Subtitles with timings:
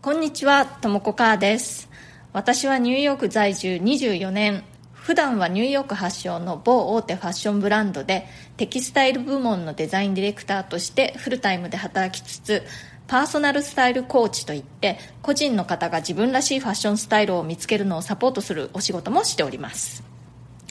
[0.00, 1.88] こんにちは、ともこかーです。
[2.32, 12.62] 私はニューヨーク在住24年、普段はニューヨーク発祥の某大手ファッションブランドでテキスタイル部門のデザインディレクターとしてフルタイムで働きつつ
[13.08, 20.04] パーソナルスタイルコーチといって個人の方が自分らしいファッションスタイルを見つけるのをサポートするお仕事もしております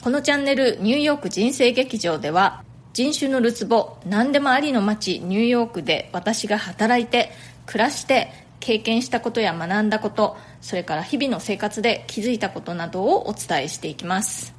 [0.02, 2.64] このチャンネルニューヨーク人生劇場では
[2.94, 7.32] 人種のるつぼ何でもありの街ニューヨークで私が働いて
[7.66, 14.53] 暮らして経験したことや学んだことそれから日々の生活で気づいたことなどをお伝えしていきます。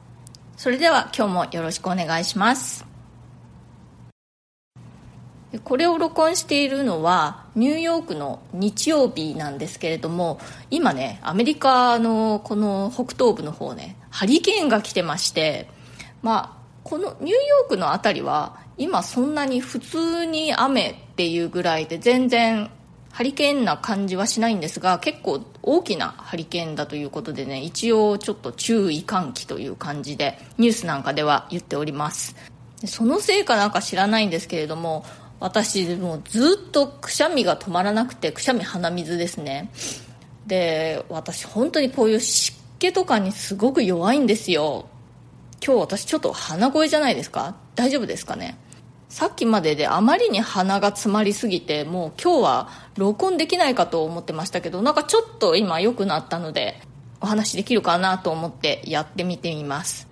[0.57, 2.87] それでは今日もよろしくお願いします。
[5.63, 10.41] これを録音しているのはニューヨークの日曜日なんですけれども
[10.71, 15.69] 今ねアメリカのこの北東部の方ねハリケーンが来てまして
[16.23, 22.71] まあこのニューヨークの辺りは今そんなに普通に雨っていうぐらいで全然
[23.11, 32.37] ハリケーンな感じはしないんですが結構大きなハリケーンだということでね一応ちょっと注意喚起という感じでニュースなんかでは言っております。
[32.85, 35.05] そのせいかなんか知らないんですけれども
[35.41, 39.71] 私もうずっとくしゃみが止まらなくてくしゃみ鼻水ですね。
[40.47, 44.87] で私本当にこういう湿気とかにすごく弱いんですよ。
[45.65, 47.57] 今日私ちょっと鼻声じゃないですか？
[47.75, 48.57] 大丈夫ですかね？
[49.09, 56.81] さっきまでであまりに鼻が詰まりすぎてもう今日は録音できないかと思ってましたけどなんかちょっと今良くなったので
[57.21, 60.09] お話できるかなと思ってやってみてみます。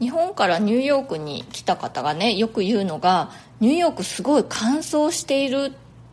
[0.00, 5.70] 日本からニューヨークに来た方がねよく言うのがニューヨークすごい乾燥しているっ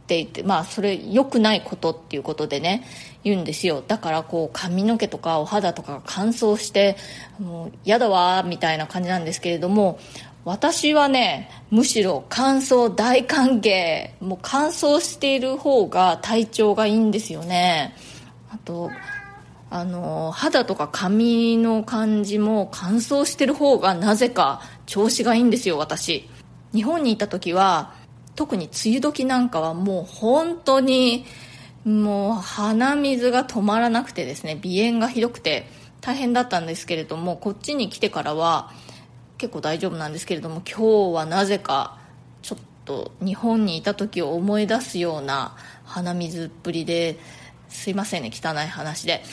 [0.07, 2.85] て言ってまあそれ良くないことっていうことでね
[3.23, 3.83] 言うんですよ。
[3.85, 6.97] だからこう髪の毛とかお肌とかが乾燥して
[7.39, 9.99] もう嫌だわみたいな感じなんですけれども
[10.47, 14.11] 私はねむしろ乾燥大歓迎。
[14.21, 17.93] もう乾燥している方が体調がいいんですよね。
[18.49, 18.89] あと
[19.69, 26.29] あの肌とか髪の感じも乾燥してる方がなぜか調子がいいんですよ私。
[26.73, 27.93] 日本にいた時は
[28.35, 31.25] 特に梅雨時なんかはもう本当に
[31.83, 35.67] もう鼻水が止まらなくてですね鼻炎がひどくて
[35.99, 38.71] 大変だったんですけれどもこっちに来てからは
[39.37, 41.99] 結構大丈夫なんですけれども今日はなぜか
[42.41, 45.55] ちょっと日本にいた時を思い出すような
[45.85, 47.19] 鼻水っぷりで
[47.69, 49.23] すいませんね汚い話で。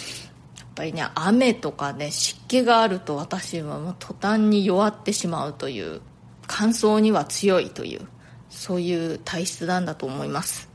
[0.58, 6.00] やっぱりね雨とかね湿気があると私はもう途端に弱ってしまうという
[6.48, 8.08] 乾燥には強いという
[8.50, 10.68] そういう体質なんだと思います。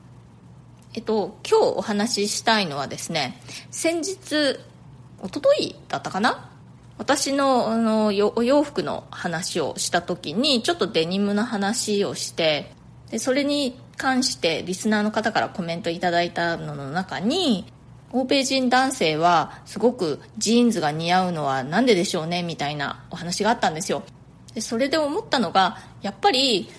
[0.94, 3.42] えっと今日お話ししたいのはですね
[3.72, 4.58] 先日
[5.22, 6.50] 一昨日だったかな？
[7.00, 12.74] 私のあのお洋服の話をした時にちょっとデニムの話をして
[13.10, 17.72] でそれに関してリスナーの方からコメントいただいたのの中に
[18.12, 24.04] 欧米人男性はすごくジーンズが似合うのは何ででしょうねみたいなお話があったんですよ。
[24.54, 26.70] でそれで思ったのがやっぱり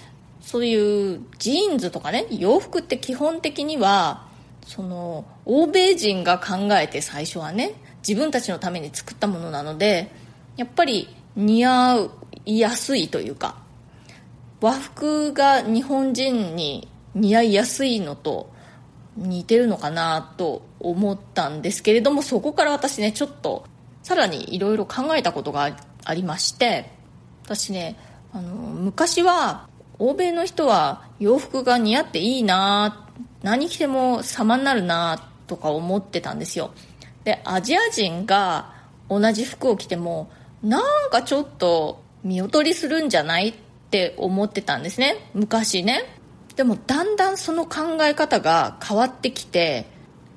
[0.43, 4.27] そういうジーンズとかね洋服って基本的には
[4.67, 7.73] その欧米人が考えて最初はね
[8.07, 10.11] 自分たちのために作ったものなので
[10.57, 12.09] やっぱり似合
[12.45, 13.57] いやすいというか
[14.61, 18.53] 和服が日本人に似合いやすいのと
[19.17, 23.65] 似てるのかなと思ったんですけれどもそこから私ねちょっと
[24.03, 26.91] さらにいろいろ考えたことがありまして
[27.45, 27.97] 私ね
[28.33, 29.69] あの昔は
[29.99, 33.09] 欧米の人は洋服が似合っていいな
[33.43, 36.71] 何着ても様になるなとか思ってたんですよ。
[37.25, 38.75] でアジア人が
[39.09, 40.31] 同じ服を着ても
[40.63, 43.55] なんかちょっと見劣りするんじゃないっ
[43.91, 45.31] て思ってたんですね。
[45.35, 46.05] 昔ね。
[46.57, 49.87] でもだんだんその考え方が変わってきて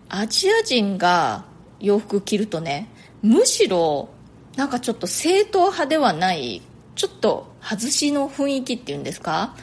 [0.07, 1.45] アジア人が
[1.79, 2.87] 洋服着るとね
[3.21, 4.09] むしろ
[4.55, 6.61] なんかちょっと正統派ではない
[6.95, 9.55] ちょっと外しの雰囲気っていうんですか？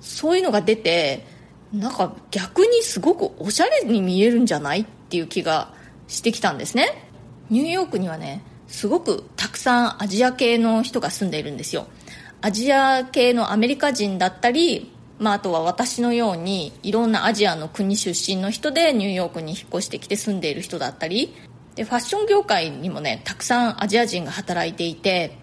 [0.00, 1.24] そういうのが出て
[1.72, 4.80] なんか逆にすごくおしゃれに見えるんじゃない？
[4.80, 5.72] っていう気が
[6.12, 7.08] してきたんですね。
[7.50, 11.86] ニューヨークにはねすごくたくさんアジア系の人が住んでいるんですよ。
[12.40, 21.34] アジア系のアメリカ人だったり、まあ、あとは私のようにいろんなアジアの国出身の人でニューヨークに引っ越してきて住んでいる人だったり。
[21.74, 25.38] でファッション業界にもねたくさんアジア人が働いていて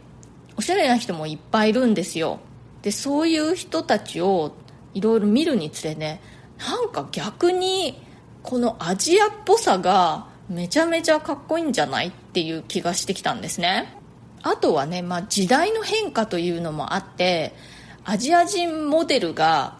[0.57, 2.39] おしゃれな人もいっぱいいるんですよ。
[2.83, 4.55] でそういう人たちを
[4.93, 6.21] いろいろ見るにつれね
[6.57, 8.01] なんか逆に
[8.43, 13.95] このアジアっぽさがめちゃめちゃかっこいいんじゃないっていう気がしてきたんですね。
[14.41, 17.53] あとはね、まあ、時代の変化というのもあって
[18.05, 19.77] アジア人モデルが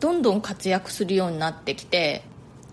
[0.00, 2.22] どんどん活躍するようになってきて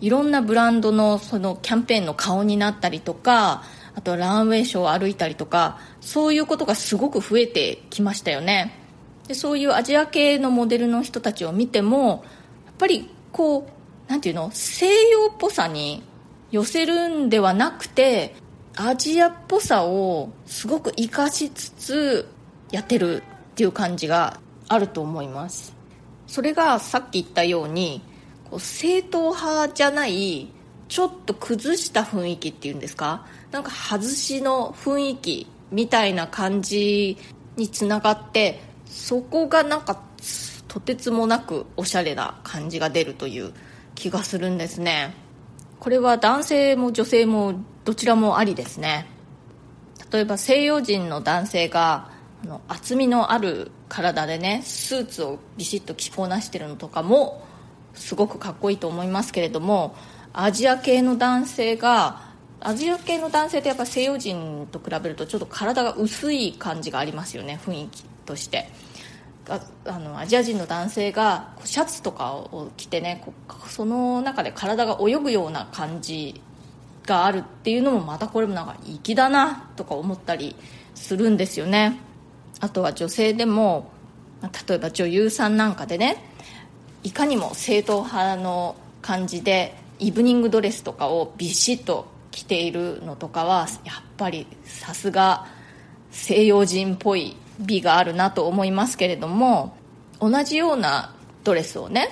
[0.02, 3.64] いろんなブランドのそのキャンペーンの顔になったりとか
[3.96, 8.80] あとランウェイショーを歩いたりとかそういうことがすごく増えてきましたよね。
[9.28, 12.26] でそういうアジア系のモデルの人たちを見ても
[12.66, 13.70] やっぱりこ
[14.08, 16.04] うなんていうの西洋っぽさに
[16.54, 18.36] 寄せるんではなくて
[18.76, 22.30] アジアっぽさをすごく活かしつつ
[22.70, 25.74] やってるっていう感じがあると思います。
[26.28, 28.04] それがさっき言ったように
[28.52, 30.48] こう正統派じゃない
[30.90, 33.26] ちょっと崩した雰囲気っていうんですか？
[33.50, 37.18] なんか外しの雰囲気みたいな感じ
[37.56, 40.00] につながってそこがなんか
[40.68, 43.54] とてつもなくおしゃれな感じが出るという
[43.96, 45.16] 気がするんですね。
[45.84, 49.06] これは男性も女性もどちらもありですね。
[50.14, 52.10] 例えば西洋人の男性が
[52.42, 57.46] あの厚みのある体でねスーツをビシッと着こなしてるのとかも
[57.94, 59.94] すごくかっこいいと思いますけれども
[60.32, 62.22] アジア系の男性が
[62.62, 68.70] アジア系の男性ってやっぱ西洋人と比べるとちょっと体が薄い感じがありますよね雰囲気として。
[69.50, 73.24] ああのアジア人の男性がシャツとかを着てね
[73.68, 76.42] その中で体が泳ぐような感じ
[77.06, 80.56] があるっていうのもまたこれもなんか粋だなとか思ったり
[80.96, 82.00] するんですよね。
[82.62, 83.92] あとは女性でも
[84.68, 86.24] 例えば女優さんなんかでね
[87.04, 95.46] いかにも正統派の感じでイブニングドレスとかをビシッと着ているのとかはやっぱりさすが
[96.12, 99.76] 西洋人っぽい美があるなと思いますけれども
[100.20, 101.14] 同じような
[101.44, 102.10] ドレスをね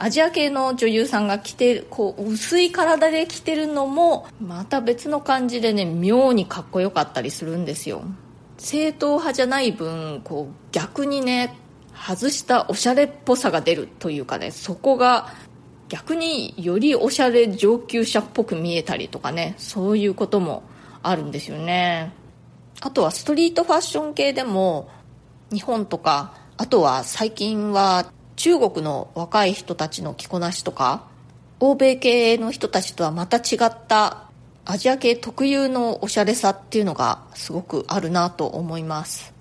[0.00, 8.02] アジア系の女優さんが着てこう薄い体で着てるのもまた別の感じでね妙にかっこよかったりするんですよ。
[8.58, 11.56] 正統派じゃない分こう逆にね
[11.94, 15.32] 外したおしゃれっぽさが出るというかねそこが
[15.88, 20.62] 逆によりおしゃれ上級者っぽく見えたりとかねそういうことも
[21.02, 22.12] あるんですよね。
[22.80, 24.88] あとはストリートファッション系でも
[25.50, 31.06] 日本とかあとは最近は中国の若い人たちの着こなしとか
[31.60, 34.28] 欧米系の人たちとはまた違った
[34.64, 39.32] アジア系特有のおしゃれさっていうのがすごくあるなと思います。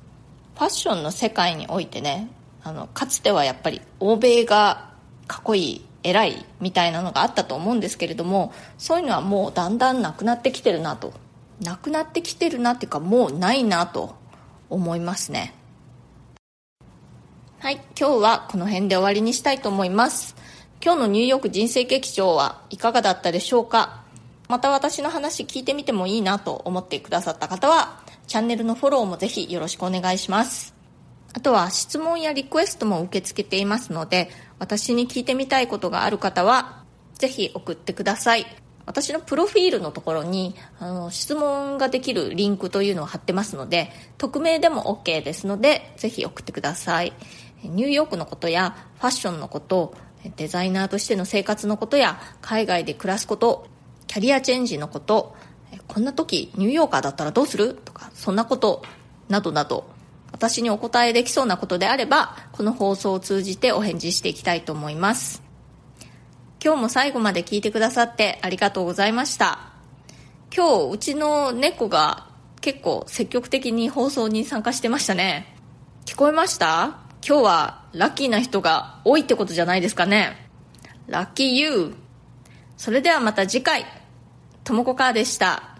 [0.55, 2.29] ファッションの世界においてね
[2.63, 4.91] あのかつてはやっぱり欧米が
[5.27, 11.13] かっこいい偉いみたいなのがあったと思うんですけれどもそういうのはもうだんだんなくなってきてるなと
[11.61, 14.15] なくなってきてるなっていうかもうないなと
[14.69, 15.53] 思いますね。
[17.59, 20.35] はい今日はこの辺で終わりにしたいと思います。
[20.83, 24.03] 今日のニューヨーク人生劇場はいかがだったでしょうか？
[24.47, 30.75] また私の話聞いてみてもいいなと思ってくださった方はチャンネルのフォローもぜひよろしくお願いします。
[31.33, 34.29] あとは質問やリクエストも受け付けていますので
[34.59, 36.83] 私に聞いてみたいことがある方は
[37.15, 38.45] ぜひ送ってください。
[38.87, 47.13] 私のプロフィールのところにあの質問ができるリンクというのを貼ってますので匿名でも OK ですのでぜひ送ってください。
[47.63, 49.93] ニューヨークのことやファッションのこと
[50.35, 53.67] デザイナーとしての生活のことや海外で暮らすこと
[54.07, 55.35] キャリアチェンジのこと
[55.87, 57.73] こんな時ニューヨーカーだったらどうする？
[57.73, 58.83] とかそんなこと
[59.27, 59.89] などなど
[60.31, 65.46] 私にお答えできそうなことであればこの放送を通じてお返事していきたいと思います。
[66.67, 69.71] 今日も最後まで聞いてくださってありがとうございました。
[70.53, 72.27] 今日うちの猫が
[72.59, 75.55] 結構積極的に放送に参加してましたね。
[76.03, 76.97] 聞こえました？
[77.25, 80.49] 今日はラッキーな人が多いってことじゃないですかね。
[81.07, 81.95] ラッキーユー。
[82.75, 83.85] それではまた次回。
[84.65, 85.76] ともこかーでした。